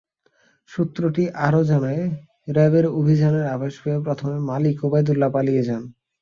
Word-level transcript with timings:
সূত্রটি 0.69 1.23
আরও 1.45 1.61
জানায়, 1.63 2.03
র্যাবের 2.47 2.85
অভিযানের 2.99 3.45
আভাস 3.47 3.73
পেয়ে 3.81 4.03
প্রথমে 4.05 4.37
মালিক 4.49 4.77
ওবায়দুল্লাহ্ 4.83 5.33
পালিয়ে 5.35 5.63
যান। 5.63 5.83